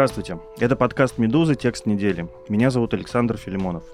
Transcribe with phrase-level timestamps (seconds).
[0.00, 0.38] Здравствуйте.
[0.58, 1.56] Это подкаст «Медузы.
[1.56, 2.26] Текст недели».
[2.48, 3.84] Меня зовут Александр Филимонов.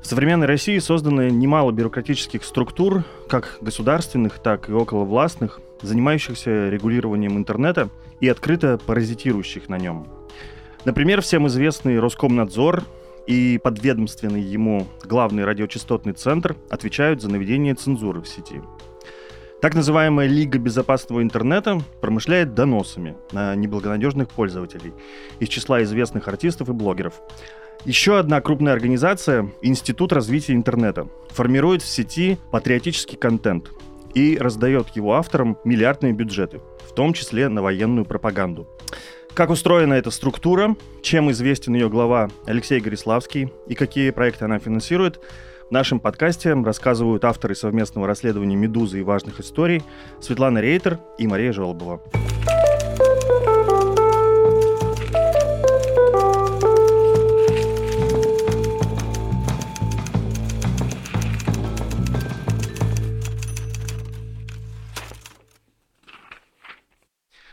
[0.00, 7.90] В современной России создано немало бюрократических структур, как государственных, так и околовластных, занимающихся регулированием интернета
[8.20, 10.06] и открыто паразитирующих на нем.
[10.86, 12.84] Например, всем известный Роскомнадзор
[13.26, 18.62] и подведомственный ему главный радиочастотный центр отвечают за наведение цензуры в сети–
[19.60, 24.94] так называемая Лига безопасного интернета промышляет доносами на неблагонадежных пользователей
[25.38, 27.20] из числа известных артистов и блогеров.
[27.84, 33.70] Еще одна крупная организация, Институт развития интернета, формирует в сети патриотический контент
[34.14, 38.66] и раздает его авторам миллиардные бюджеты, в том числе на военную пропаганду.
[39.34, 45.20] Как устроена эта структура, чем известен ее глава Алексей Гориславский и какие проекты она финансирует–
[45.70, 49.84] в нашем подкасте рассказывают авторы совместного расследования «Медузы» и важных историй
[50.20, 52.02] Светлана Рейтер и Мария Жолобова.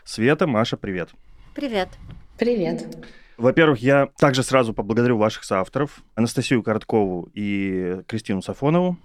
[0.04, 1.10] Света, Маша, привет.
[1.54, 1.88] Привет.
[2.36, 2.84] Привет.
[3.38, 8.98] Во-первых, я также сразу поблагодарю ваших соавторов, Анастасию Короткову и Кристину Сафонову.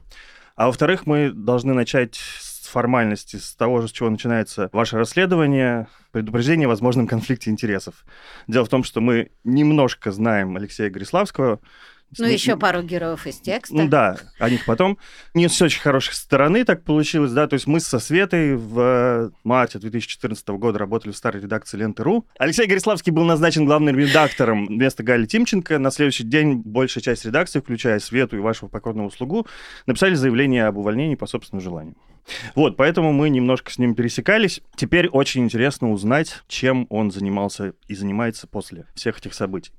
[0.55, 6.65] А во-вторых, мы должны начать с формальности, с того, с чего начинается ваше расследование, предупреждение
[6.65, 8.05] о возможном конфликте интересов.
[8.47, 11.59] Дело в том, что мы немножко знаем Алексея Гориславского,
[12.17, 13.75] ну, еще пару героев из текста.
[13.75, 14.97] Ну да, о них потом.
[15.33, 19.79] Не с очень хорошей стороны так получилось, да, то есть мы со Светой в марте
[19.79, 22.25] 2014 года работали в старой редакции Ленты.ру.
[22.37, 25.79] Алексей Гориславский был назначен главным редактором вместо Гали Тимченко.
[25.79, 29.47] На следующий день большая часть редакции, включая Свету и вашего покорного слугу,
[29.85, 31.95] написали заявление об увольнении по собственному желанию.
[32.55, 34.61] Вот, поэтому мы немножко с ним пересекались.
[34.75, 39.71] Теперь очень интересно узнать, чем он занимался и занимается после всех этих событий.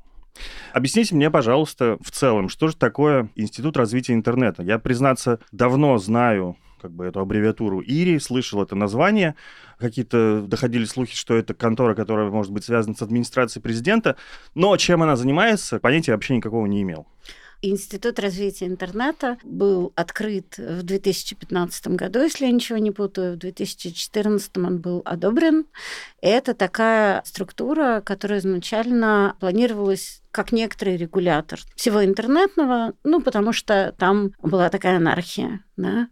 [0.73, 4.63] Объясните мне, пожалуйста, в целом, что же такое Институт развития интернета?
[4.63, 9.37] Я, признаться, давно знаю как бы эту аббревиатуру ИРИ, слышал это название,
[9.79, 14.17] какие-то доходили слухи, что это контора, которая может быть связана с администрацией президента,
[14.55, 17.07] но чем она занимается, понятия вообще никакого не имел.
[17.71, 23.35] Институт развития интернета был открыт в 2015 году, если я ничего не путаю.
[23.35, 25.65] В 2014 он был одобрен.
[26.21, 34.33] Это такая структура, которая изначально планировалась как некоторый регулятор всего интернетного, ну, потому что там
[34.43, 36.09] была такая анархия, да.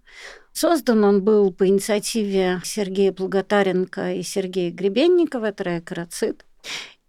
[0.55, 6.47] Создан он был по инициативе Сергея Благотаренко и Сергея Гребенникова, это Райкарацит.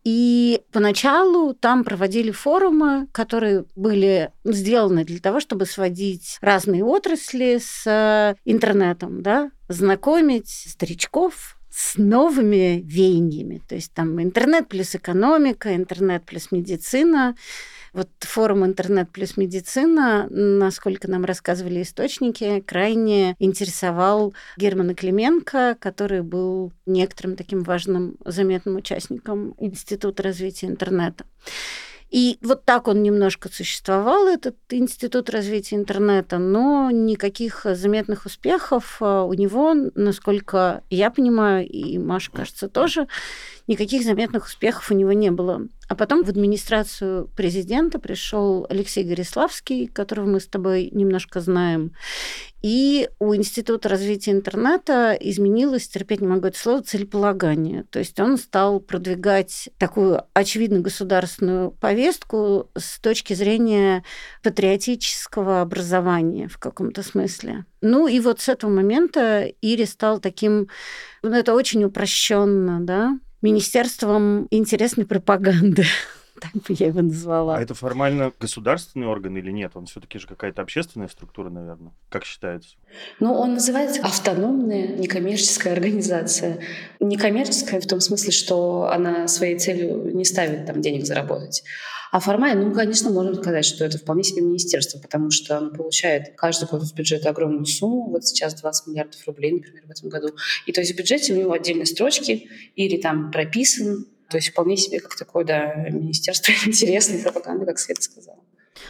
[0.04, 7.84] И поначалу там проводили форумы, которые были сделаны для того, чтобы сводить разные отрасли с
[7.86, 13.62] э, интернетом, да, знакомить старичков с новыми веяниями.
[13.68, 17.36] То есть там интернет плюс экономика, интернет плюс медицина,
[17.94, 26.72] вот форум «Интернет плюс медицина», насколько нам рассказывали источники, крайне интересовал Германа Клименко, который был
[26.86, 31.26] некоторым таким важным заметным участником Института развития интернета.
[32.14, 39.24] И вот так он немножко существовал, этот институт развития интернета, но никаких заметных успехов а,
[39.24, 43.08] у него, насколько я понимаю, и Маша, кажется, тоже,
[43.68, 45.68] никаких заметных успехов у него не было.
[45.90, 51.94] А потом в администрацию президента пришел Алексей Гориславский, которого мы с тобой немножко знаем.
[52.62, 57.84] И у Института развития интернета изменилось, терпеть не могу это слово, целеполагание.
[57.90, 64.06] То есть он стал продвигать такую очевидно государственную повестку с точки зрения
[64.42, 67.66] патриотического образования в каком-то смысле.
[67.82, 70.70] Ну и вот с этого момента Ири стал таким,
[71.22, 75.86] ну это очень упрощенно, да, Министерством интересной пропаганды.
[76.42, 77.56] Так бы я его назвала.
[77.56, 79.74] А это формально государственный орган или нет?
[79.76, 81.94] Он все-таки же какая-то общественная структура, наверное.
[82.10, 82.76] Как считается?
[83.22, 86.60] Ну, он называется автономная некоммерческая организация.
[87.00, 91.64] Некоммерческая в том смысле, что она своей целью не ставит там денег заработать.
[92.14, 96.36] А формально, ну, конечно, можно сказать, что это вполне себе министерство, потому что оно получает
[96.38, 98.08] каждый год из бюджета огромную сумму.
[98.12, 100.28] Вот сейчас 20 миллиардов рублей, например, в этом году.
[100.68, 104.78] И то есть в бюджете у него отдельные строчки или там прописан то есть вполне
[104.78, 108.40] себе как такое, да, министерство интересной пропаганды, как Света сказала.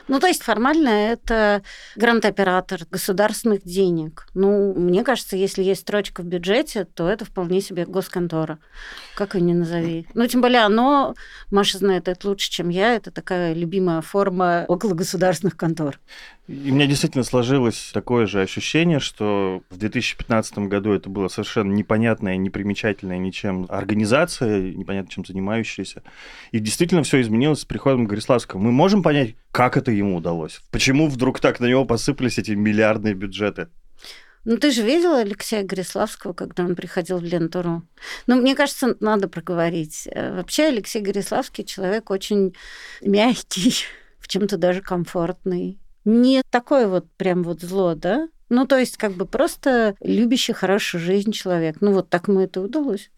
[0.07, 1.63] Ну, то есть формально это
[1.95, 4.28] грант-оператор государственных денег.
[4.34, 8.60] Ну, мне кажется, если есть строчка в бюджете, то это вполне себе госконтора.
[9.16, 10.07] Как ее не назови.
[10.13, 11.16] Ну, тем более оно,
[11.51, 16.00] Маша знает это лучше, чем я, это такая любимая форма около государственных контор.
[16.48, 21.72] И у меня действительно сложилось такое же ощущение, что в 2015 году это была совершенно
[21.72, 26.04] непонятная, непримечательная ничем организация, непонятно чем занимающаяся.
[26.51, 28.60] И действительно все изменилось с приходом Гориславского.
[28.60, 30.62] Мы можем понять, как это ему удалось?
[30.69, 33.69] Почему вдруг так на него посыпались эти миллиардные бюджеты?
[34.44, 37.84] Ну, ты же видела Алексея Гориславского, когда он приходил в Лентуру?
[38.28, 40.10] Ну, мне кажется, надо проговорить.
[40.12, 42.54] Э, вообще Алексей Гориславский человек очень
[43.01, 43.74] мягкий,
[44.19, 48.28] в чем-то даже комфортный не такое вот прям вот зло, да?
[48.50, 51.78] Ну, то есть как бы просто любящий хорошую жизнь человек.
[51.82, 53.10] Ну, вот так ему это удалось.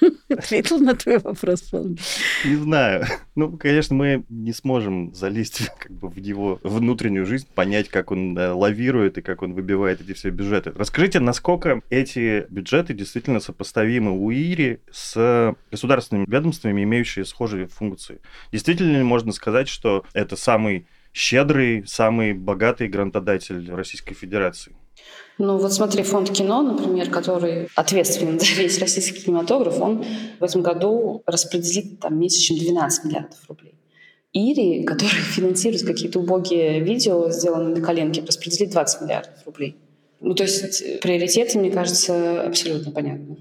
[0.28, 3.06] Ответил на твой вопрос, Не знаю.
[3.34, 8.36] Ну, конечно, мы не сможем залезть как бы в его внутреннюю жизнь, понять, как он
[8.36, 10.72] э, лавирует и как он выбивает эти все бюджеты.
[10.74, 18.20] Расскажите, насколько эти бюджеты действительно сопоставимы у ИРИ с государственными ведомствами, имеющими схожие функции?
[18.52, 24.76] Действительно ли можно сказать, что это самый щедрый, самый богатый грантодатель Российской Федерации.
[25.38, 30.04] Ну вот смотри, фонд кино, например, который ответственен за весь российский кинематограф, он
[30.38, 33.74] в этом году распределит там чем 12 миллиардов рублей.
[34.32, 39.76] Ири, который финансирует какие-то убогие видео, сделанные на коленке, распределит 20 миллиардов рублей.
[40.20, 43.38] Ну, то есть приоритеты, мне кажется, абсолютно понятны.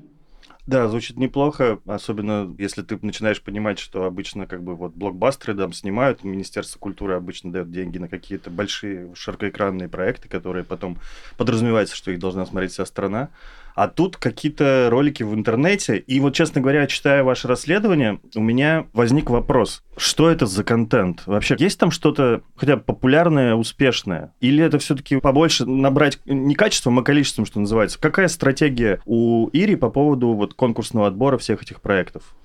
[0.65, 5.73] Да, звучит неплохо, особенно если ты начинаешь понимать, что обычно как бы вот блокбастеры там
[5.73, 10.99] снимают, Министерство культуры обычно дает деньги на какие-то большие широкоэкранные проекты, которые потом
[11.35, 13.29] подразумевается, что их должна смотреть вся страна.
[13.75, 15.97] А тут какие-то ролики в интернете.
[15.97, 19.83] И вот, честно говоря, читая ваше расследование, у меня возник вопрос.
[19.97, 21.23] Что это за контент?
[21.25, 24.33] Вообще, есть там что-то хотя бы популярное, успешное?
[24.41, 27.99] Или это все-таки побольше набрать не качеством, а количеством, что называется?
[27.99, 32.35] Какая стратегия у Ири по поводу вот конкурсного отбора всех этих проектов?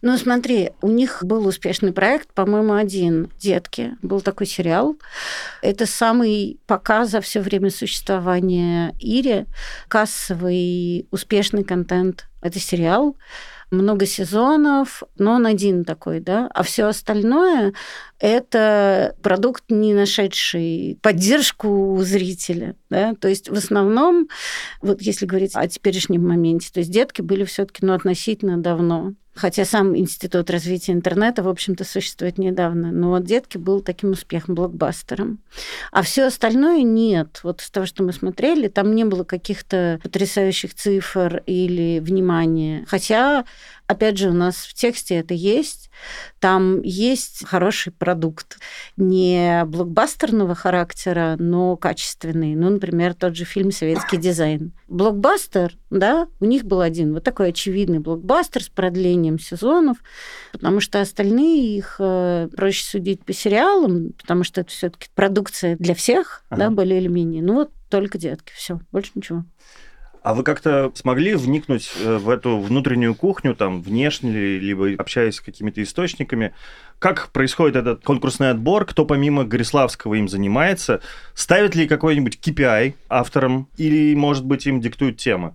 [0.00, 3.96] Ну, смотри, у них был успешный проект, по-моему, один «Детки».
[4.00, 4.96] Был такой сериал.
[5.60, 9.46] Это самый пока за все время существования Ири
[9.88, 12.28] кассовый успешный контент.
[12.40, 13.16] Это сериал
[13.70, 17.74] много сезонов, но он один такой, да, а все остальное
[18.18, 24.28] это продукт, не нашедший поддержку у зрителя, да, то есть в основном,
[24.80, 29.64] вот если говорить о теперешнем моменте, то есть детки были все-таки, ну, относительно давно, хотя
[29.64, 32.92] сам Институт развития интернета, в общем-то, существует недавно.
[32.92, 35.38] Но вот «Детки» был таким успехом, блокбастером.
[35.92, 37.40] А все остальное нет.
[37.42, 42.84] Вот из того, что мы смотрели, там не было каких-то потрясающих цифр или внимания.
[42.88, 43.44] Хотя
[43.88, 45.90] опять же, у нас в тексте это есть.
[46.38, 48.58] Там есть хороший продукт.
[48.96, 52.54] Не блокбастерного характера, но качественный.
[52.54, 54.72] Ну, например, тот же фильм «Советский дизайн».
[54.86, 57.14] Блокбастер, да, у них был один.
[57.14, 59.96] Вот такой очевидный блокбастер с продлением сезонов,
[60.52, 65.76] потому что остальные их э, проще судить по сериалам, потому что это все таки продукция
[65.76, 66.64] для всех, ага.
[66.64, 67.42] да, более или менее.
[67.42, 69.44] Ну вот только детки, все, больше ничего.
[70.28, 75.40] А вы как-то смогли вникнуть э, в эту внутреннюю кухню, там, внешне, либо общаясь с
[75.40, 76.52] какими-то источниками?
[76.98, 78.84] Как происходит этот конкурсный отбор?
[78.84, 81.00] Кто помимо Гориславского им занимается?
[81.32, 83.68] Ставит ли какой-нибудь KPI авторам?
[83.78, 85.54] Или, может быть, им диктуют темы?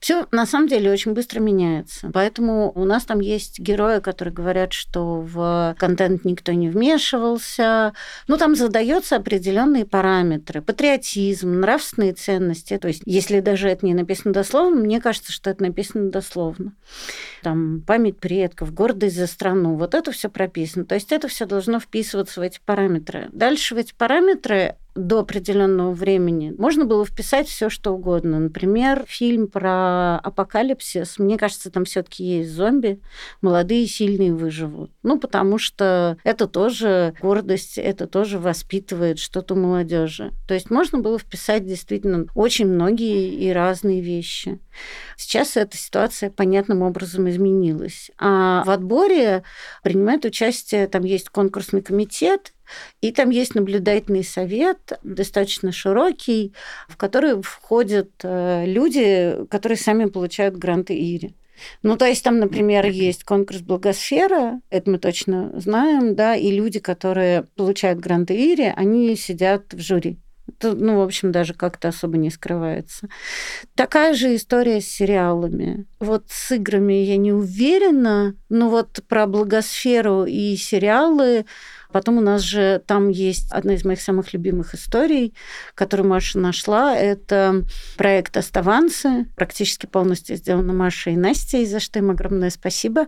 [0.00, 2.10] Все на самом деле очень быстро меняется.
[2.12, 7.92] Поэтому у нас там есть герои, которые говорят, что в контент никто не вмешивался.
[8.26, 10.62] Ну, там задаются определенные параметры.
[10.62, 12.78] Патриотизм, нравственные ценности.
[12.78, 16.72] То есть, если даже это не написано дословно, мне кажется, что это написано дословно.
[17.42, 19.76] Там память предков, гордость за страну.
[19.76, 20.86] Вот это все прописано.
[20.86, 23.28] То есть, это все должно вписываться в эти параметры.
[23.32, 28.38] Дальше в эти параметры до определенного времени можно было вписать все что угодно.
[28.38, 31.18] Например, фильм про апокалипсис.
[31.18, 33.00] Мне кажется, там все-таки есть зомби.
[33.40, 34.90] Молодые сильные выживут.
[35.02, 40.32] Ну, потому что это тоже гордость, это тоже воспитывает что-то молодежи.
[40.48, 44.60] То есть можно было вписать действительно очень многие и разные вещи.
[45.16, 48.10] Сейчас эта ситуация понятным образом изменилась.
[48.18, 49.42] А в отборе
[49.82, 52.52] принимает участие, там есть конкурсный комитет,
[53.00, 56.54] и там есть наблюдательный совет, достаточно широкий,
[56.88, 61.34] в который входят э, люди, которые сами получают гранты ИРИ.
[61.82, 66.78] Ну, то есть там, например, есть конкурс «Благосфера», это мы точно знаем, да, и люди,
[66.78, 70.18] которые получают гранты ИРИ, они сидят в жюри.
[70.48, 73.08] Это, ну, в общем, даже как-то особо не скрывается.
[73.74, 75.86] Такая же история с сериалами.
[76.00, 81.46] Вот с играми я не уверена, но вот про благосферу и сериалы
[81.92, 85.34] Потом у нас же там есть одна из моих самых любимых историй,
[85.74, 86.96] которую Маша нашла.
[86.96, 87.64] Это
[87.96, 93.06] проект «Оставанцы», практически полностью сделана Машей и Настей, за что им огромное спасибо.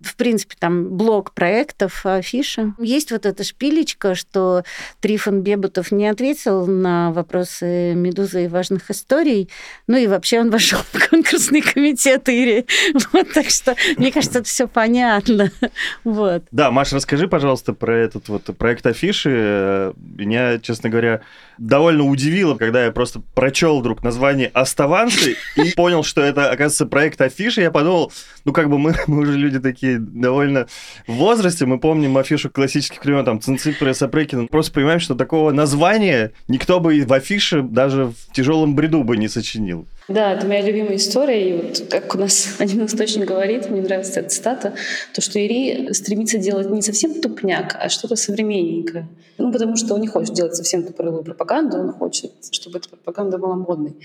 [0.00, 2.74] В принципе, там блок проектов, афиши.
[2.78, 4.64] Есть вот эта шпилечка, что
[5.00, 9.48] Трифон Бебутов не ответил на вопросы «Медузы» и важных историй,
[9.86, 12.66] ну и вообще он вошел в конкурсный комитет Ири.
[13.12, 15.50] Вот, так что, мне кажется, это все понятно.
[16.04, 16.44] Вот.
[16.50, 19.92] Да, Маша, расскажи, пожалуйста, про этот вот проект афиши.
[19.96, 21.20] Меня, честно говоря,
[21.58, 27.20] довольно удивило, когда я просто прочел вдруг название «Оставанцы» и понял, что это, оказывается, проект
[27.20, 27.60] афиши.
[27.60, 28.12] Я подумал,
[28.44, 30.66] ну, как бы мы, мы уже люди такие довольно
[31.06, 34.46] в возрасте, мы помним афишу классических времен, там, Цинципера, Сапрыкина.
[34.46, 39.28] Просто понимаем, что такого названия никто бы в афише даже в тяжелом бреду бы не
[39.28, 39.86] сочинил.
[40.08, 41.48] Да, это моя любимая история.
[41.48, 44.74] И вот как у нас один источник говорит, мне нравится эта цитата,
[45.14, 49.08] то, что Ири стремится делать не совсем тупняк, а что-то современненькое.
[49.38, 53.38] Ну, потому что он не хочет делать совсем тупорылую пропаганду, он хочет, чтобы эта пропаганда
[53.38, 53.96] была модной.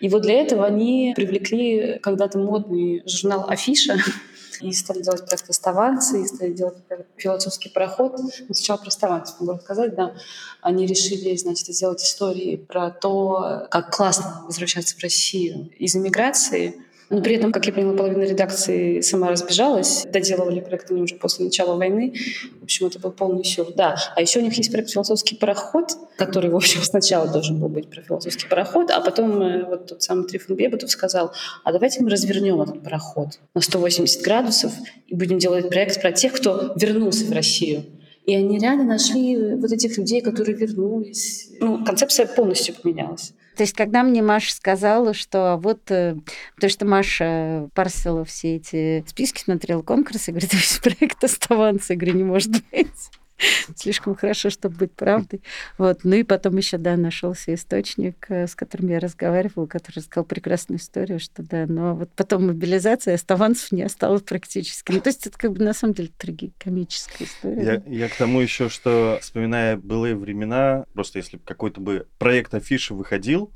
[0.00, 3.96] И вот для этого они привлекли когда-то модный журнал «Афиша»,
[4.60, 6.76] и стали делать проект «Оставанцы», и стали делать
[7.16, 8.18] философский пароход.
[8.18, 10.14] Но ну, сначала про «Оставанцы» могу рассказать, да.
[10.60, 17.20] Они решили, значит, сделать истории про то, как классно возвращаться в Россию из эмиграции— но
[17.20, 20.06] при этом, как я поняла, половина редакции сама разбежалась.
[20.08, 22.14] Доделывали проект они уже после начала войны.
[22.60, 23.66] В общем, это был полный сюр.
[23.74, 23.96] Да.
[24.14, 27.90] А еще у них есть проект «Философский пароход», который, в общем, сначала должен был быть
[27.90, 31.32] про философский пароход, а потом э, вот тот самый Трифон Бебутов сказал,
[31.64, 34.72] а давайте мы развернем этот пароход на 180 градусов
[35.08, 37.84] и будем делать проект про тех, кто вернулся в Россию.
[38.30, 41.50] И они реально нашли вот этих людей, которые вернулись.
[41.58, 43.32] Ну, концепция полностью поменялась.
[43.56, 46.14] То есть, когда мне Маша сказала, что вот, э,
[46.54, 51.94] потому что Маша парсила все эти списки, смотрела конкурсы, говорит, весь проект оставался.
[51.94, 53.10] Я говорю, не может быть.
[53.76, 55.42] слишком хорошо, чтобы быть правдой.
[55.78, 56.04] Вот.
[56.04, 60.78] Ну и потом еще, да, нашелся источник, э, с которым я разговаривала, который рассказал прекрасную
[60.78, 64.92] историю, что да, но вот потом мобилизация, оставанцев не осталось практически.
[64.92, 67.82] Ну, то есть это как бы на самом деле трагикомическая история.
[67.86, 72.94] Я, я к тому еще, что вспоминая былые времена, просто если какой-то бы проект афиши
[72.94, 73.52] выходил,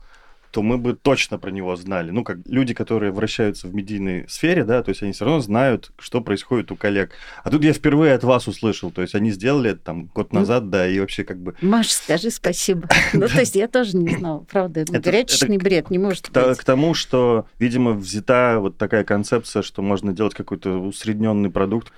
[0.54, 2.12] то мы бы точно про него знали.
[2.12, 5.90] Ну, как люди, которые вращаются в медийной сфере, да, то есть они все равно знают,
[5.98, 7.10] что происходит у коллег.
[7.42, 10.38] А тут я впервые от вас услышал, то есть они сделали это там год ну,
[10.38, 11.56] назад, да, и вообще как бы...
[11.60, 12.88] Маш, скажи спасибо.
[13.14, 16.58] Ну, то есть я тоже не знала, правда, это горячечный бред, не может быть.
[16.58, 21.92] К тому, что, видимо, взята вот такая концепция, что можно делать какой-то усредненный продукт,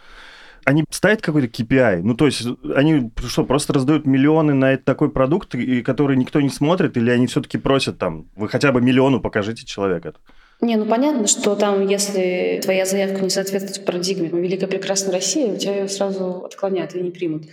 [0.66, 2.00] они ставят какой-то KPI?
[2.02, 2.44] Ну, то есть
[2.74, 7.28] они что, просто раздают миллионы на такой продукт, и который никто не смотрит, или они
[7.28, 10.14] все-таки просят там, вы хотя бы миллиону покажите человека?
[10.60, 15.56] Не, ну понятно, что там, если твоя заявка не соответствует парадигме «Великая прекрасная Россия», у
[15.56, 17.44] тебя ее сразу отклонят и не примут.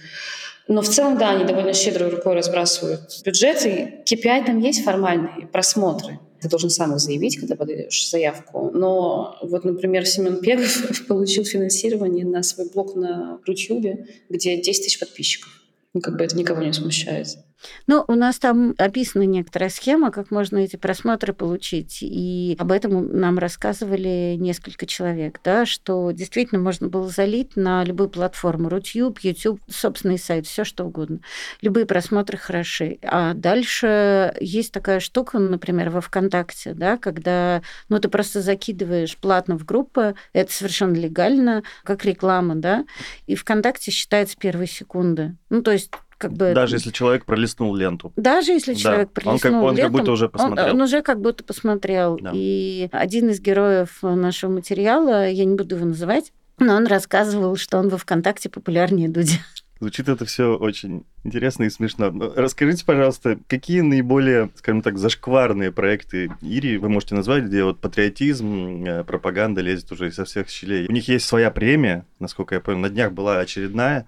[0.68, 4.04] Но в целом, да, они довольно щедрой рукой разбрасывают бюджеты.
[4.10, 6.20] KPI там есть формальные, просмотры.
[6.44, 8.70] Ты должен сам их заявить, когда подаешь заявку.
[8.74, 15.00] Но вот, например, Семен Пегов получил финансирование на свой блог на YouTube, где 10 тысяч
[15.00, 15.50] подписчиков.
[15.94, 17.38] Ну, как бы это никого не смущает.
[17.88, 22.00] Ну, у нас там описана некоторая схема, как можно эти просмотры получить.
[22.02, 28.10] И об этом нам рассказывали несколько человек, да, что действительно можно было залить на любую
[28.10, 28.70] платформу.
[28.70, 31.20] Рутюб, YouTube, собственный сайт, все что угодно.
[31.62, 33.00] Любые просмотры хороши.
[33.04, 39.58] А дальше есть такая штука, например, во ВКонтакте, да, когда ну, ты просто закидываешь платно
[39.58, 42.86] в группы, это совершенно легально, как реклама, да,
[43.28, 45.36] и ВКонтакте считается первые секунды.
[45.50, 45.92] Ну, то есть
[46.24, 46.54] как бы...
[46.54, 48.14] Даже если человек пролистнул ленту.
[48.16, 49.22] Даже если человек да.
[49.22, 50.66] пролистнул он как, он ленту, как будто уже посмотрел.
[50.68, 52.18] Он, он уже как будто посмотрел.
[52.22, 52.32] Да.
[52.34, 57.78] И один из героев нашего материала, я не буду его называть, но он рассказывал, что
[57.78, 59.40] он во ВКонтакте популярнее Дудя.
[59.82, 62.10] Звучит это все очень интересно и смешно.
[62.38, 68.86] Расскажите, пожалуйста, какие наиболее, скажем так, зашкварные проекты Ири вы можете назвать, где вот патриотизм,
[68.86, 70.88] э, пропаганда лезет уже изо всех щелей?
[70.88, 74.08] У них есть своя премия, насколько я понял, на днях была очередная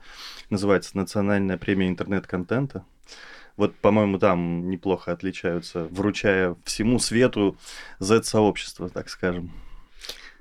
[0.49, 2.85] называется «Национальная премия интернет-контента».
[3.57, 7.57] Вот, по-моему, там неплохо отличаются, вручая всему свету
[7.99, 9.51] Z-сообщество, так скажем.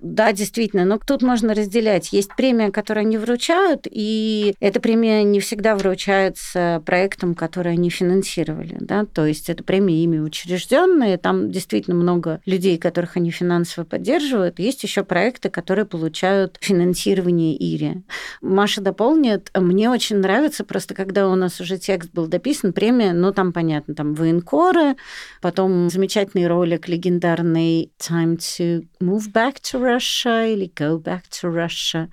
[0.04, 2.12] Да, действительно, но тут можно разделять.
[2.12, 8.76] Есть премия, которую они вручают, и эта премия не всегда вручается проектам, которые они финансировали.
[8.80, 9.06] Да?
[9.06, 14.58] То есть это премия ими учрежденные, там действительно много людей, которых они финансово поддерживают.
[14.58, 18.02] Есть еще проекты, которые получают финансирование ИРИ.
[18.42, 19.50] Маша дополнит.
[19.54, 23.94] Мне очень нравится, просто когда у нас уже текст был дописан, премия, ну там понятно,
[23.94, 24.96] там военкоры,
[25.40, 32.08] потом замечательный ролик легендарный Time to Move Back to Russia или Go Back to Russia.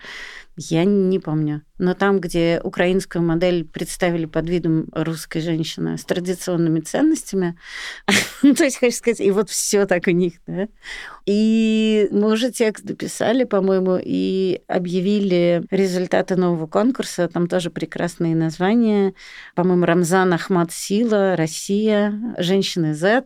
[0.58, 1.64] Я не помню.
[1.78, 7.58] Но там, где украинскую модель представили под видом русской женщины с традиционными ценностями,
[8.42, 10.68] то есть, хочу сказать, и вот все так у них, да.
[11.26, 17.28] И мы уже текст дописали, по-моему, и объявили результаты нового конкурса.
[17.28, 19.14] Там тоже прекрасные названия.
[19.56, 23.26] По-моему, Рамзан Ахмад Сила, Россия, Женщины Z,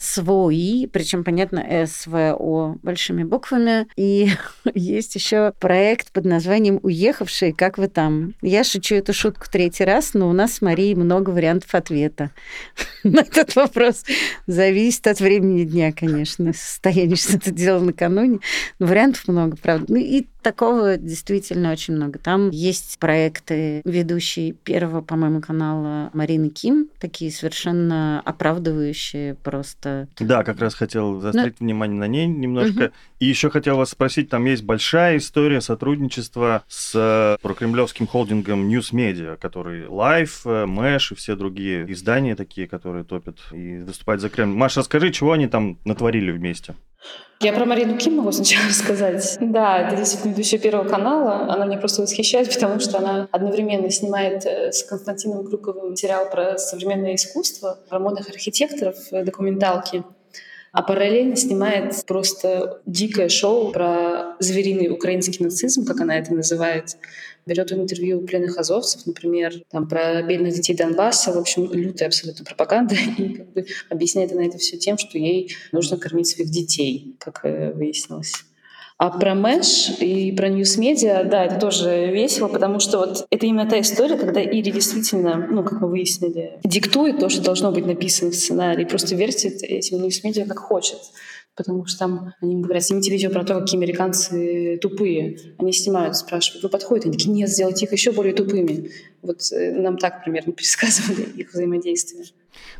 [0.00, 3.86] СВОИ, причем, понятно, СВО большими буквами.
[3.96, 4.30] И
[4.74, 8.34] есть еще проект под названием «Уехавшие, как вы там?».
[8.40, 12.30] Я шучу эту шутку третий раз, но у нас с Марией много вариантов ответа
[13.04, 14.04] на этот вопрос.
[14.46, 18.40] Зависит от времени дня, конечно, состояние, что ты делал накануне.
[18.78, 19.86] Но вариантов много, правда.
[19.88, 22.18] Ну и такого действительно очень много.
[22.18, 30.08] Там есть проекты ведущей первого, по-моему, канала Марины Ким, такие совершенно оправдывающие просто.
[30.18, 31.64] Да, как раз хотел ну, заострить Но...
[31.66, 32.84] внимание на ней немножко.
[32.84, 32.92] Угу.
[33.20, 38.92] И еще хотел вас спросить, там есть большая история сотрудничества с э, прокремлевским холдингом News
[38.92, 44.28] Media, который Live, э, Mesh и все другие издания такие, которые топят и выступают за
[44.30, 44.56] Кремль.
[44.56, 46.74] Маша, расскажи, чего они там натворили вместе?
[47.40, 49.38] Я про Марину Ким могу сначала сказать.
[49.40, 51.52] Да, это действительно ведущая Первого канала.
[51.52, 56.58] Она меня просто восхищает, потому что она одновременно снимает э, с Константином Крюковым сериал про
[56.58, 60.04] современное искусство, про модных архитекторов, э, документалки
[60.72, 66.96] а параллельно снимает просто дикое шоу про звериный украинский нацизм, как она это называет.
[67.46, 71.32] Берет интервью у пленных азовцев, например, там, про бедных детей Донбасса.
[71.32, 72.94] В общем, лютая абсолютно пропаганда.
[73.18, 77.40] И как бы объясняет она это все тем, что ей нужно кормить своих детей, как
[77.44, 78.32] э, выяснилось.
[79.00, 83.46] А про Мэш и про Ньюс Медиа, да, это тоже весело, потому что вот это
[83.46, 87.86] именно та история, когда ИРИ действительно, ну, как мы выяснили, диктует то, что должно быть
[87.86, 90.98] написано в сценарии, просто вертит этим Ньюс Медиа как хочет
[91.56, 95.54] потому что там они говорят, снимите видео про то, какие американцы тупые.
[95.58, 97.08] Они снимают, спрашивают, вы подходите?
[97.08, 98.90] Они такие, нет, сделайте их еще более тупыми.
[99.22, 102.24] Вот э, нам так примерно пересказывали их взаимодействие.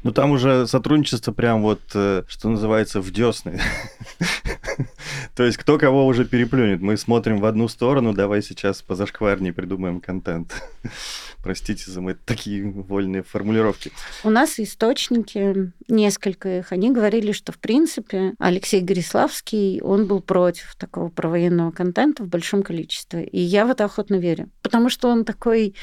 [0.02, 3.60] Ну, там уже сотрудничество прям вот, э, что называется, в десны.
[5.36, 6.80] То есть кто кого уже переплюнет.
[6.80, 10.54] Мы смотрим в одну сторону, давай сейчас по зашкварнее придумаем контент.
[11.42, 13.92] Простите за мои такие вольные формулировки.
[14.24, 20.74] У нас источники, несколько их, они говорили, что, в принципе, Алексей Гориславский, он был против
[20.76, 23.24] такого провоенного контента в большом количестве.
[23.24, 24.50] И я в это охотно верю.
[24.60, 25.74] Потому что он такой,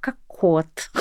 [0.00, 0.90] как кот.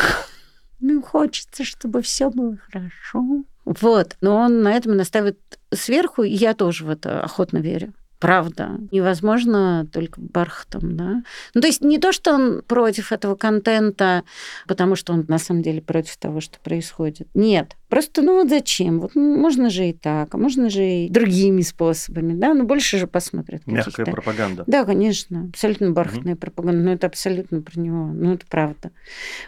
[0.86, 3.46] Ну, хочется, чтобы все было хорошо.
[3.64, 4.18] Вот.
[4.20, 5.40] Но он на этом настаивает
[5.74, 8.80] сверху, и я тоже в это охотно верю правда.
[8.92, 11.24] Невозможно только бархатом, да.
[11.54, 14.24] Ну, то есть не то, что он против этого контента,
[14.66, 17.28] потому что он на самом деле против того, что происходит.
[17.34, 17.76] Нет.
[17.90, 19.02] Просто, ну вот зачем?
[19.02, 23.08] Вот можно же и так, а можно же и другими способами, да, но больше же
[23.08, 23.68] посмотрят.
[23.68, 24.64] Мягкая пропаганда.
[24.68, 26.40] Да, конечно, абсолютно бархатная угу.
[26.40, 28.92] пропаганда, но это абсолютно про него, ну это правда.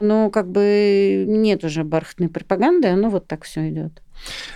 [0.01, 4.01] Но как бы нет уже бархатной пропаганды, оно вот так все идет.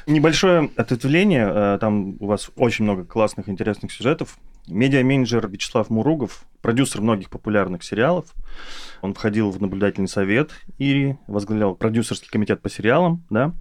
[0.08, 1.48] Небольшое ответвление.
[1.50, 4.38] Э, там у вас очень много классных, интересных сюжетов.
[4.67, 8.34] Медиа-менеджер Вячеслав Муругов, продюсер многих популярных сериалов.
[9.02, 13.54] Он входил в наблюдательный совет Ири, возглавлял продюсерский комитет по сериалам, да.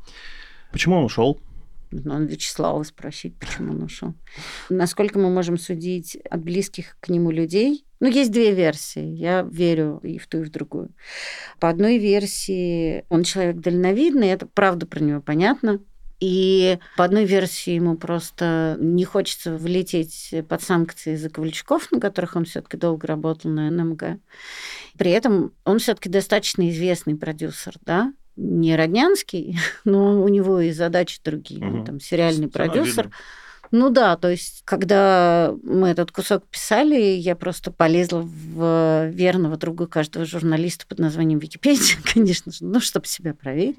[0.71, 1.41] Почему он ушел?
[1.91, 4.15] Надо Вячеслава спросить, почему он ушел.
[4.69, 7.85] Насколько мы можем судить от близких к нему людей?
[8.01, 9.05] Ну, есть две версии.
[9.05, 10.91] Я верю и в ту, и в другую.
[11.59, 15.81] По одной версии он человек дальновидный, это правда про него понятно.
[16.21, 22.35] И по одной версии ему просто не хочется влететь под санкции за Ковальчуков, на которых
[22.35, 24.19] он все-таки долго работал на НМГ.
[24.97, 31.21] При этом он все-таки достаточно известный продюсер, да, не Роднянский, но у него и задачи
[31.25, 31.65] другие.
[31.65, 31.79] Угу.
[31.79, 33.11] Он там сериальный продюсер.
[33.71, 39.87] Ну да, то есть, когда мы этот кусок писали, я просто полезла в верного друга
[39.87, 43.77] каждого журналиста под названием Википедия, конечно же, ну, чтобы себя проверить.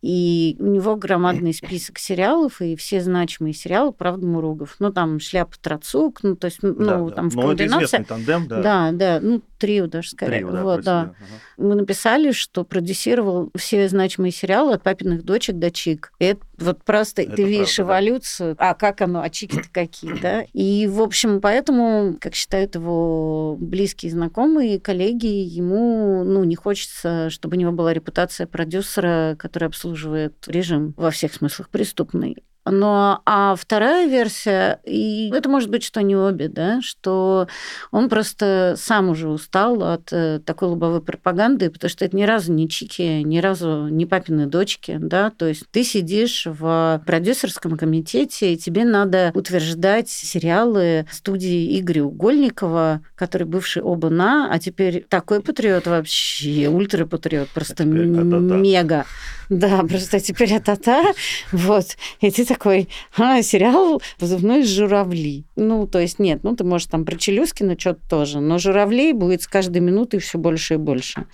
[0.00, 4.76] И у него громадный список сериалов, и все значимые сериалы, правда, Муругов.
[4.78, 7.36] Ну, там «Шляпа Трацук», ну, то есть, ну, да, там да.
[7.36, 7.98] в комбинации...
[7.98, 8.62] это тандем, да.
[8.62, 10.38] Да, да, ну, трио даже скорее.
[10.38, 11.00] Трио, да, вот, да.
[11.00, 11.14] Ага.
[11.56, 16.12] Мы написали, что продюсировал все значимые сериалы от «Папиных дочек» до «Чик».
[16.20, 18.70] И это вот просто это ты видишь правда, эволюцию, да.
[18.70, 20.44] а как оно, а «Чики»-то какие, да?
[20.52, 27.56] И, в общем, поэтому, как считают его близкие знакомые, коллеги, ему, ну, не хочется, чтобы
[27.56, 32.36] у него была репутация продюсера, который обслуживает режим во всех смыслах преступный.
[32.70, 37.48] Но а вторая версия, и это может быть, что не обе, да, что
[37.90, 42.52] он просто сам уже устал от э, такой лобовой пропаганды, потому что это ни разу
[42.52, 48.52] не чики, ни разу не папины дочки, да, то есть ты сидишь в продюсерском комитете,
[48.52, 55.86] и тебе надо утверждать сериалы студии Игоря Угольникова, который бывший оба-на, а теперь такой патриот
[55.86, 59.04] вообще, ультрапатриот, просто а мега.
[59.48, 61.12] Да, просто теперь это та,
[61.52, 61.96] вот.
[62.20, 65.44] И ты такой, а, сериал «Позывной журавли».
[65.54, 69.42] Ну, то есть нет, ну, ты можешь там про Челюскина что-то тоже, но журавлей будет
[69.42, 71.26] с каждой минутой все больше и больше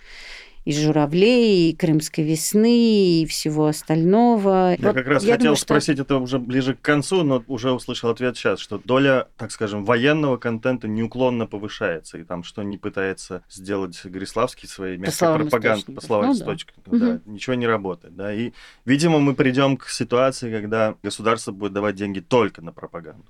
[0.64, 4.74] и журавлей, и крымской весны, и всего остального.
[4.78, 6.02] Я вот как раз я хотел думаю, спросить что...
[6.04, 10.38] это уже ближе к концу, но уже услышал ответ сейчас, что доля, так скажем, военного
[10.38, 16.28] контента неуклонно повышается, и там что не пытается сделать Гориславский своей мягкой пропагандой, по словам
[16.28, 16.98] ну, источников, да.
[16.98, 17.30] да, угу.
[17.30, 18.16] ничего не работает.
[18.16, 18.52] Да, и,
[18.86, 23.26] видимо, мы придем к ситуации, когда государство будет давать деньги только на пропаганду.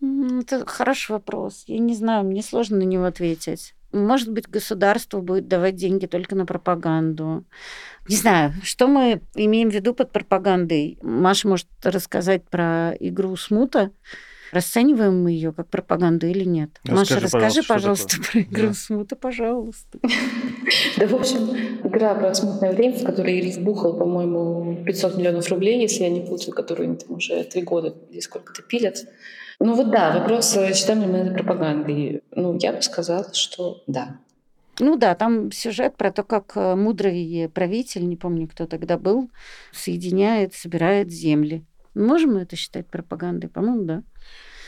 [0.00, 1.62] Это хороший вопрос.
[1.68, 3.74] Я не знаю, мне сложно на него ответить.
[3.92, 7.44] Может быть, государство будет давать деньги только на пропаганду.
[8.08, 10.98] Не знаю, что мы имеем в виду под пропагандой.
[11.02, 13.90] Маша может рассказать про игру Смута.
[14.52, 16.78] Расцениваем мы ее как пропаганду или нет?
[16.84, 18.74] Расскажи, Маша, расскажи, пожалуйста, про игру да.
[18.74, 19.98] Смута, пожалуйста.
[20.96, 25.80] Да, в общем, игра про смутное время, в которой Ирис бухал, по-моему, 500 миллионов рублей,
[25.80, 29.04] если я не путаю, которую там уже три года или сколько-то пилят.
[29.64, 32.24] Ну вот да, вопрос, э, считаем ли мы это пропагандой.
[32.32, 34.18] Ну, я бы сказала, что да.
[34.80, 39.30] Ну да, там сюжет про то, как э, мудрый правитель, не помню, кто тогда был,
[39.72, 41.64] соединяет, собирает земли.
[41.94, 43.48] Можем мы это считать пропагандой?
[43.48, 44.02] По-моему, да.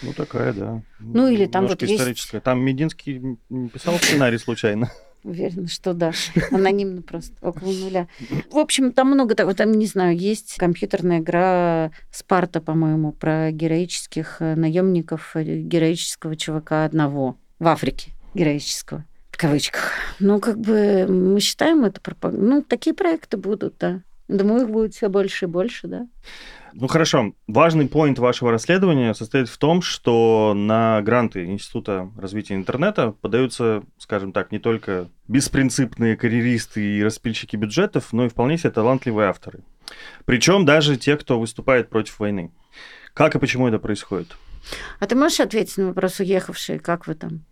[0.02, 0.82] Ну, такая, да.
[1.00, 2.36] Ну, или там Немножко вот историческая.
[2.36, 2.44] Есть...
[2.44, 4.92] Там Мединский не писал сценарий случайно.
[5.24, 6.12] Уверена, что да.
[6.50, 8.08] Анонимно просто, около нуля.
[8.50, 9.54] В общем, там много того.
[9.54, 16.84] Там, не знаю, есть компьютерная игра «Спарта», по-моему, про героических э, наемников, э, героического чувака
[16.84, 19.92] одного в Африке, героического, в кавычках.
[20.20, 22.46] Ну, как бы мы считаем это пропагандой.
[22.46, 24.02] Ну, такие проекты будут, да.
[24.28, 26.06] Думаю, их будет все больше и больше, да.
[26.72, 33.12] Ну хорошо, важный поинт вашего расследования состоит в том, что на гранты Института развития интернета
[33.12, 39.28] подаются, скажем так, не только беспринципные карьеристы и распильщики бюджетов, но и вполне себе талантливые
[39.28, 39.60] авторы.
[40.24, 42.50] Причем даже те, кто выступает против войны.
[43.12, 44.36] Как и почему это происходит?
[44.98, 47.44] А ты можешь ответить на вопрос уехавшие, как вы там?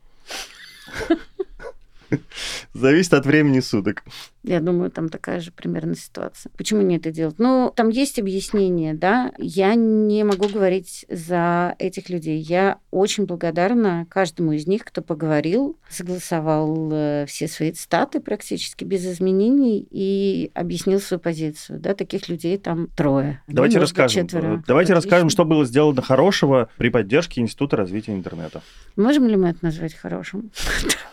[2.73, 4.03] Зависит от времени суток.
[4.45, 6.51] Я думаю, там такая же примерно ситуация.
[6.57, 7.37] Почему не это делать?
[7.39, 9.33] Ну, там есть объяснение, да.
[9.39, 12.41] Я не могу говорить за этих людей.
[12.41, 19.07] Я очень благодарна каждому из них, кто поговорил, согласовал э, все свои цитаты практически без
[19.07, 21.79] изменений и объяснил свою позицию.
[21.79, 23.43] Да, таких людей там трое.
[23.47, 24.27] Давайте ну, расскажем.
[24.27, 24.63] Четверо.
[24.67, 24.95] Давайте Отлично.
[24.95, 28.63] расскажем, что было сделано хорошего при поддержке Института развития интернета.
[28.97, 30.51] Можем ли мы это назвать хорошим?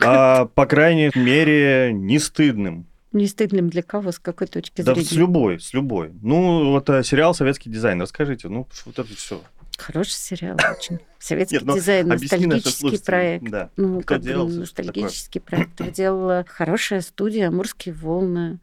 [0.01, 2.87] А, по крайней мере, не стыдным.
[3.11, 5.09] Не стыдным для кого, с какой точки да зрения?
[5.09, 6.11] Да с любой, с любой.
[6.21, 9.41] Ну, вот э, сериал «Советский дизайн», расскажите, ну, вот это все.
[9.77, 10.99] Хороший сериал очень.
[11.17, 13.49] Советский Нет, ну, дизайн, ностальгический проект.
[13.49, 13.69] Да.
[13.77, 15.67] Ну, Кто как делал, бы ностальгический такое?
[15.75, 15.95] проект.
[15.95, 18.59] Делала хорошая студия «Амурские волны»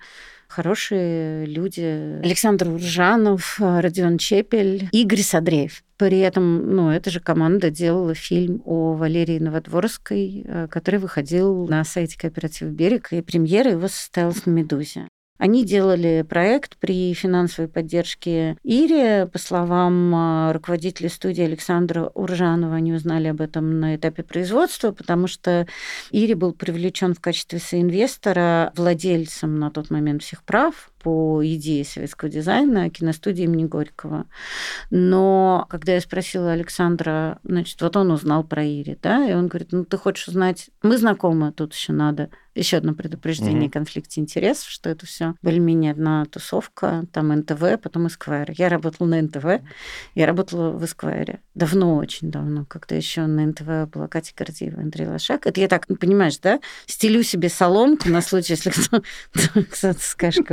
[0.48, 2.20] хорошие люди.
[2.22, 5.82] Александр Уржанов, Родион Чепель, Игорь Садреев.
[5.96, 11.84] При этом, ну, эта же команда делала фильм о Валерии Новодворской, э, который выходил на
[11.84, 15.08] сайте Кооператив «Берег», и премьера его состоялась на «Медузе».
[15.38, 19.28] Они делали проект при финансовой поддержке Ири.
[19.30, 25.26] По словам а, руководителя студии Александра Уржанова, они узнали об этом на этапе производства, потому
[25.26, 25.66] что
[26.10, 32.28] Ири был привлечен в качестве соинвестора владельцем на тот момент всех прав по идее советского
[32.28, 34.26] дизайна киностудии имени Горького.
[34.90, 39.70] Но когда я спросила Александра, значит, вот он узнал про Ири, да, и он говорит,
[39.70, 43.72] ну ты хочешь узнать, мы знакомы, тут еще надо еще одно предупреждение mm-hmm.
[43.72, 48.52] конфликте интересов, что это все более-менее одна тусовка, там НТВ, потом Эсквайр.
[48.56, 49.62] Я работала на НТВ,
[50.14, 51.40] я работала в Эсквайре.
[51.54, 55.46] Давно, очень давно, когда еще на НТВ была Катя Гордеева, Андрей Лошак.
[55.46, 60.46] Это я так, ну, понимаешь, да, стелю себе соломку на случай, если кто-то скажет,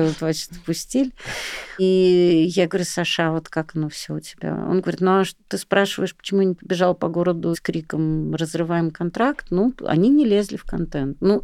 [0.66, 4.54] хочет в И я говорю, Саша, вот как оно все у тебя?
[4.54, 8.92] Он говорит, ну а ты спрашиваешь, почему я не побежал по городу с криком «разрываем
[8.92, 9.48] контракт»?
[9.50, 11.18] Ну, они не лезли в контент.
[11.22, 11.42] Ну,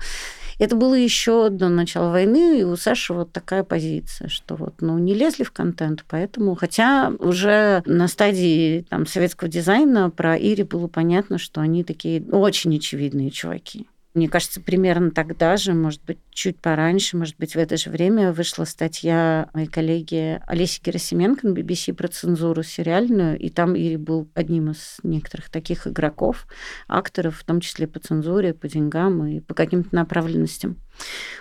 [0.59, 4.97] это было еще до начала войны, и у Саши вот такая позиция, что вот, ну,
[4.97, 10.87] не лезли в контент, поэтому, хотя уже на стадии там советского дизайна про Ири было
[10.87, 16.61] понятно, что они такие очень очевидные чуваки Мне кажется, примерно тогда же, может быть, чуть
[16.61, 21.93] пораньше, может быть, в это же время вышла статья моей коллеги Олеси Герасименко на BBC
[21.93, 26.47] про цензуру сериальную, и там Ири был одним из некоторых таких игроков,
[26.87, 30.77] акторов, в том числе по цензуре, по деньгам и по каким-то направленностям.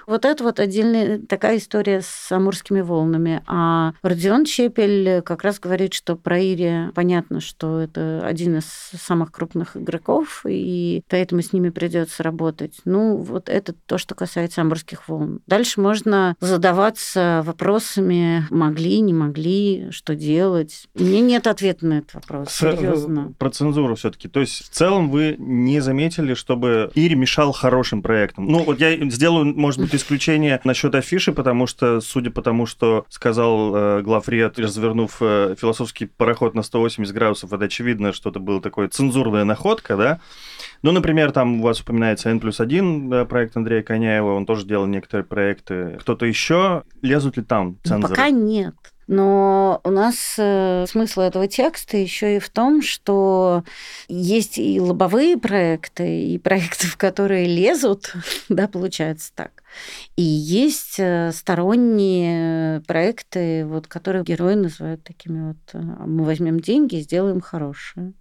[0.06, 3.42] Вот это вот отдельная такая история с амурскими волнами.
[3.46, 9.32] А Родион Чепель как раз говорит, что про Ири понятно, что это один из самых
[9.32, 12.78] крупных игроков, и поэтому с ними придется работать.
[12.84, 15.40] Ну, вот это то, что касается амурских волн.
[15.46, 20.88] Дальше можно задаваться вопросами, могли, не могли, что делать.
[20.94, 23.34] У меня нет ответа на этот вопрос, серьезно.
[23.38, 24.28] Про цензуру все-таки.
[24.28, 28.46] То есть в целом вы не заметили, чтобы Ири мешал хорошим проектам?
[28.46, 33.04] Ну, вот я сделаю может быть, исключение насчет афиши, потому что, судя по тому, что
[33.08, 38.60] сказал э, главред, развернув э, философский пароход на 180 градусов, это очевидно, что это была
[38.60, 40.20] такая цензурная находка, да?
[40.82, 44.66] Ну, например, там у вас упоминается N плюс 1 да, проект Андрея Коняева, он тоже
[44.66, 45.96] делал некоторые проекты.
[46.00, 46.84] Кто-то еще?
[47.02, 48.14] Лезут ли там ну, цензоры?
[48.14, 48.74] Пока нет.
[49.08, 53.64] Но у нас э, смысл этого текста еще и в том, что
[54.06, 58.14] есть и лобовые проекты, и проекты, в которые лезут,
[58.50, 59.62] да, получается так.
[60.16, 66.96] И есть э, сторонние проекты, вот, которые герои называют такими вот, э, мы возьмем деньги
[66.96, 68.14] и сделаем хорошее.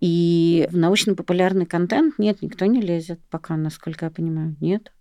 [0.00, 4.92] И в научно-популярный контент нет, никто не лезет пока, насколько я понимаю, нет.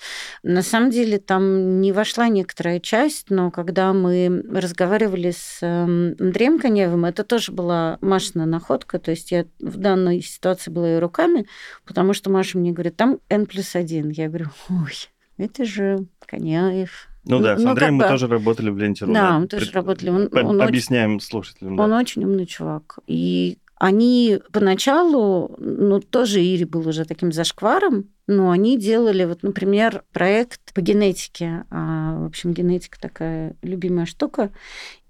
[0.43, 6.59] На самом деле там не вошла некоторая часть, но когда мы разговаривали с эм, Андреем
[6.59, 11.47] Коневым, это тоже была Машина находка, то есть я в данной ситуации была ее руками,
[11.83, 14.09] потому что Маша мне говорит, там N плюс один.
[14.09, 14.93] Я говорю, ой,
[15.41, 18.09] это же Коняев, ну, ну да, с ну, Андреем мы бы...
[18.09, 19.05] тоже работали в ленте.
[19.05, 19.75] Да, мы тоже Пред...
[19.75, 20.09] работали.
[20.09, 21.27] Он, он Объясняем очень...
[21.27, 21.75] слушателям.
[21.75, 21.83] Да.
[21.83, 22.97] Он очень умный чувак.
[23.05, 30.03] И они поначалу, ну, тоже Ири был уже таким зашкваром, но они делали, вот, например,
[30.13, 31.65] проект по генетике.
[31.69, 34.51] А, в общем, генетика такая любимая штука.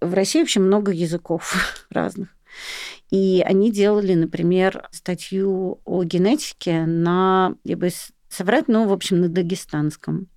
[0.02, 2.30] В России вообще много языков разных.
[3.10, 7.90] И они делали, например, статью о генетике на, я бы
[8.32, 10.28] соврать, ну, в общем, на дагестанском.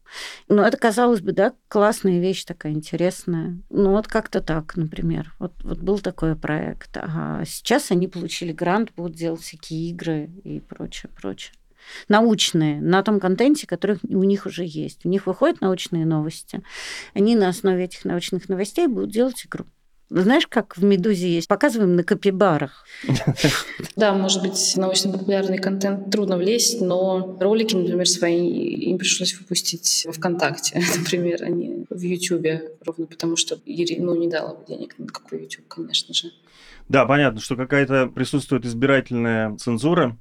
[0.48, 3.59] Ну, это, казалось бы, да, классная вещь такая интересная.
[3.70, 5.35] Ну, вот как-то так, например.
[5.38, 6.96] Вот, вот был такой проект.
[6.96, 11.54] А сейчас они получили грант, будут делать всякие игры и прочее, прочее
[12.09, 15.04] научные, на том контенте, который у них уже есть.
[15.04, 16.62] У них выходят научные новости.
[17.12, 19.66] Они на основе этих научных новостей будут делать игру.
[20.22, 21.48] Знаешь, как в «Медузе» есть?
[21.48, 22.85] Показываем на капибарах.
[23.96, 28.48] Да, может быть, научно-популярный контент трудно влезть, но ролики, например, свои
[28.90, 34.16] им пришлось выпустить в ВКонтакте, например, а не в Ютубе, ровно потому что Ири, ну,
[34.16, 36.31] не дала бы денег на какой Ютуб, конечно же.
[36.88, 40.16] Да, понятно, что какая-то присутствует избирательная цензура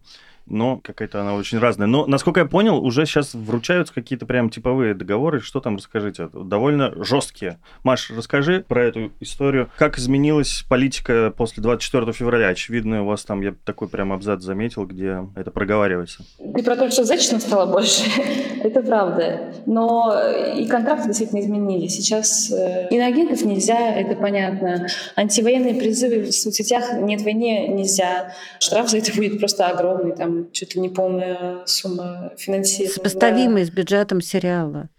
[0.45, 1.87] но какая-то она очень разная.
[1.87, 5.39] Но, насколько я понял, уже сейчас вручаются какие-то прям типовые договоры.
[5.39, 6.29] Что там, расскажите?
[6.33, 7.59] Довольно жесткие.
[7.83, 9.69] Маш, расскажи про эту историю.
[9.77, 12.47] Как изменилась политика после 24 февраля?
[12.49, 16.23] Очевидно, у вас там, я такой прям абзац заметил, где это проговаривается.
[16.37, 18.03] Ты про то, что зачем стало больше?
[18.63, 19.53] это правда.
[19.65, 20.13] Но
[20.57, 21.95] и контракты действительно изменились.
[21.95, 24.87] Сейчас э, иноагентов нельзя, это понятно.
[25.15, 28.33] Антивоенные призывы в соцсетях «нет войне» нельзя.
[28.59, 30.15] Штраф за это будет просто огромный.
[30.15, 32.93] Там чуть ли не полная сумма финансирования.
[32.93, 34.89] Сопоставимый с бюджетом сериала.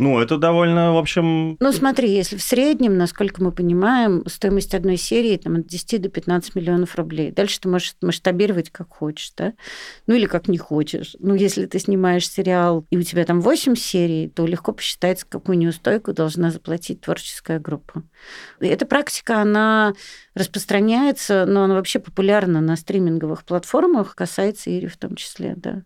[0.00, 1.58] Ну, это довольно, в общем...
[1.60, 6.08] Ну, смотри, если в среднем, насколько мы понимаем, стоимость одной серии там, от 10 до
[6.08, 7.32] 15 миллионов рублей.
[7.32, 9.52] Дальше ты можешь масштабировать как хочешь, да?
[10.06, 11.16] Ну, или как не хочешь.
[11.18, 15.58] Ну, если ты снимаешь сериал, и у тебя там 8 серий, то легко посчитать, какую
[15.58, 18.02] неустойку должна заплатить творческая группа.
[18.60, 19.92] И эта практика, она
[20.34, 25.82] распространяется, но она вообще популярна на стриминговых платформах, касается Ири в том числе, да.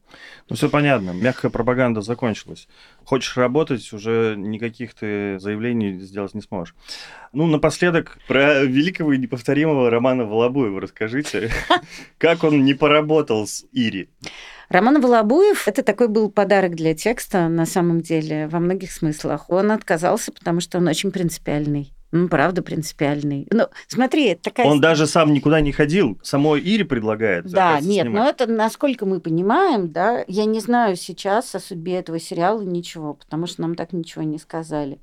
[0.48, 1.10] Ну, все понятно.
[1.10, 2.68] Мягкая пропаганда закончилась.
[3.04, 6.74] Хочешь работать, уже никаких ты заявлений сделать не сможешь.
[7.32, 11.50] Ну, напоследок, про великого и неповторимого Романа Волобуева расскажите.
[12.18, 14.08] Как он не поработал с Ири?
[14.68, 19.50] Роман Волобуев– это такой был подарок для текста, на самом деле, во многих смыслах.
[19.50, 21.92] Он отказался, потому что он очень принципиальный.
[22.14, 23.48] Ну, правда, принципиальный.
[23.50, 24.66] Ну, смотри, это такая...
[24.66, 27.44] Он даже сам никуда не ходил, самой Ире предлагает.
[27.50, 28.12] Да, нет, снимать.
[28.22, 33.14] но это, насколько мы понимаем, да, я не знаю сейчас о судьбе этого сериала ничего,
[33.14, 35.00] потому что нам так ничего не сказали.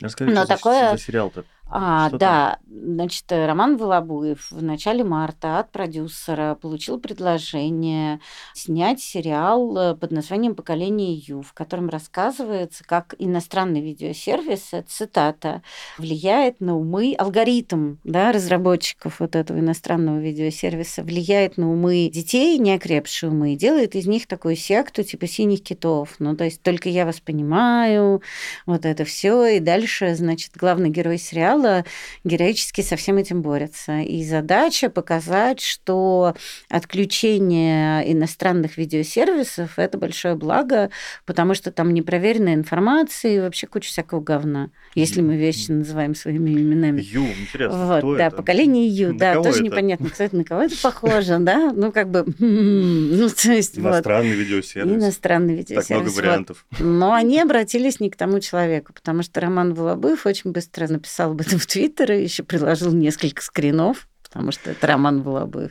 [0.00, 0.92] Расскажите, но такое...
[0.92, 1.44] за сериал-то.
[1.66, 8.20] А, Что да, значит, э, Роман Волобуев в начале марта от продюсера получил предложение
[8.52, 15.62] снять сериал э, под названием «Поколение Ю», в котором рассказывается, как иностранный видеосервис, это цитата,
[15.98, 23.30] влияет на умы, алгоритм да, разработчиков вот этого иностранного видеосервиса влияет на умы детей, неокрепшие
[23.30, 26.16] умы, и делает из них такую секту типа синих китов.
[26.18, 28.22] Ну, то есть только я вас понимаю,
[28.66, 31.84] вот это все, и дальше, значит, главный герой сериала сериала
[32.24, 34.00] героически со всем этим борются.
[34.00, 36.34] И задача показать, что
[36.68, 40.90] отключение иностранных видеосервисов– это большое благо,
[41.26, 46.50] потому что там непроверенная информация и вообще куча всякого говна, если мы вещи называем своими
[46.50, 47.00] именами.
[47.00, 48.36] Ю, интересно, вот, кто да, это?
[48.36, 49.64] поколение Ю, На да, тоже это?
[49.64, 53.88] непонятно, кстати, на кого это похоже, да, ну как бы, ну то есть вот.
[53.94, 54.92] Иностранный видеосервис.
[54.92, 56.14] Иностранный Так много видеосервис.
[56.14, 56.22] вот.
[56.22, 56.66] вариантов.
[56.78, 61.40] Но они обратились не к тому человеку, потому что Роман Волобыев очень быстро написал об
[61.46, 65.70] этом в Твиттер и еще приложил несколько скринов потому что это Роман Волобыев.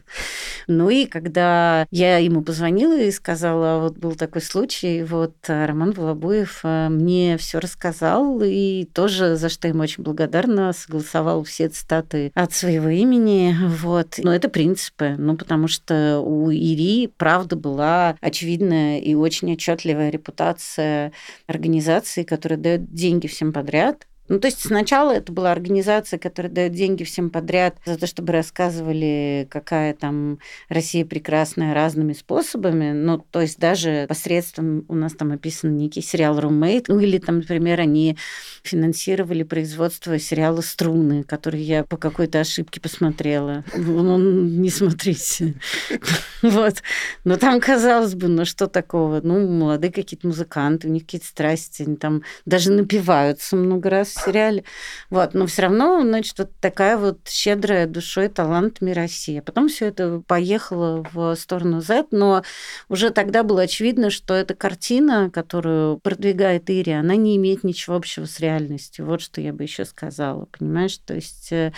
[0.68, 5.92] Ну и когда я ему позвонила и сказала, вот был такой случай, вот а Роман
[5.92, 12.32] Волобуев а, мне все рассказал, и тоже, за что ему очень благодарна, согласовал все цитаты
[12.36, 14.16] от своего имени, вот.
[14.20, 21.12] Но это принципы, ну потому что у Ири, правда, была очевидная и очень отчетливая репутация
[21.48, 26.72] организации, которая дает деньги всем подряд, ну, то есть сначала это была организация, которая дает
[26.72, 32.94] деньги всем подряд за то, чтобы рассказывали, какая там Россия прекрасная разными способами.
[32.94, 37.40] Ну, то есть даже посредством у нас там описан некий сериал «Румейт», ну, или там,
[37.40, 38.18] например, они
[38.64, 43.66] финансировали производство сериала «Струны», который я по какой-то ошибке посмотрела.
[43.76, 45.56] Ну, не смотрите.
[46.42, 46.84] Вот.
[47.24, 49.22] Но там, казалось бы, ну что такого?
[49.24, 54.64] Ну, молодые какие-то музыканты, у них какие-то страсти, они там даже напиваются много раз сериале.
[55.10, 55.34] Вот.
[55.34, 59.42] Но все равно, значит, вот такая вот щедрая душой талантами Россия.
[59.42, 62.44] Потом все это поехало в сторону Z, но
[62.90, 68.26] уже тогда было очевидно, что эта картина, которую продвигает Ири, она не имеет ничего общего
[68.26, 69.06] с реальностью.
[69.06, 70.98] Вот что я бы еще сказала, понимаешь?
[70.98, 71.74] То есть э,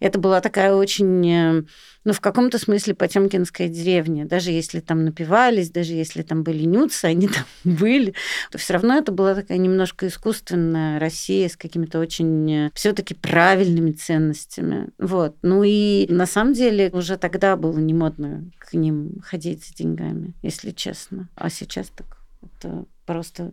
[0.00, 1.62] это была такая очень э,
[2.04, 4.24] ну, в каком-то смысле потемкинская деревня.
[4.24, 8.14] Даже если там напивались, даже если там были нюцы, они там были,
[8.50, 14.88] то все равно это была такая немножко искусственная Россия с какими-то очень все-таки правильными ценностями.
[14.98, 15.36] Вот.
[15.42, 20.34] Ну и на самом деле уже тогда было не модно к ним ходить с деньгами,
[20.42, 21.28] если честно.
[21.36, 23.52] А сейчас так это просто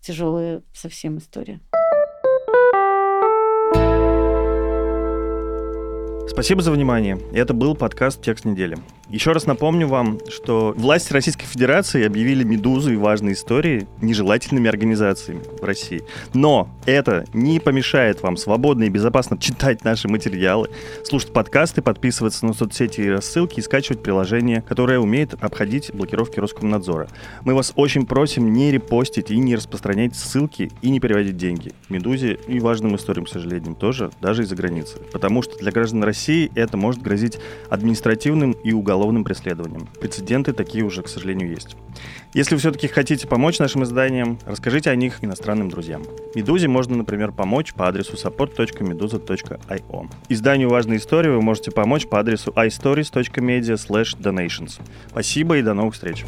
[0.00, 1.60] тяжелая совсем история.
[6.28, 7.18] Спасибо за внимание.
[7.32, 8.76] Это был подкаст «Текст недели».
[9.08, 15.40] Еще раз напомню вам, что власти Российской Федерации объявили «Медузу» и важные истории нежелательными организациями
[15.58, 16.02] в России.
[16.34, 20.68] Но это не помешает вам свободно и безопасно читать наши материалы,
[21.04, 27.08] слушать подкасты, подписываться на соцсети и рассылки и скачивать приложение, которое умеет обходить блокировки Роскомнадзора.
[27.44, 31.72] Мы вас очень просим не репостить и не распространять ссылки и не переводить деньги.
[31.88, 34.98] «Медузе» и важным историям, к сожалению, тоже, даже из-за границы.
[35.12, 36.17] Потому что для граждан России
[36.54, 37.38] это может грозить
[37.70, 39.88] административным и уголовным преследованием.
[40.00, 41.76] Прецеденты такие уже, к сожалению, есть.
[42.34, 46.02] Если вы все-таки хотите помочь нашим изданиям, расскажите о них иностранным друзьям.
[46.34, 50.10] Медузе можно, например, помочь по адресу support.meduza.io.
[50.28, 53.76] Изданию «Важные истории» вы можете помочь по адресу istories.media
[54.20, 54.80] donations.
[55.10, 56.24] Спасибо и до новых встреч!